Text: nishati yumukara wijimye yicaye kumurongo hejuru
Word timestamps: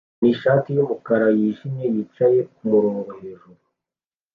nishati 0.21 0.69
yumukara 0.75 1.25
wijimye 1.35 1.85
yicaye 1.93 2.39
kumurongo 2.53 3.11
hejuru 3.21 3.61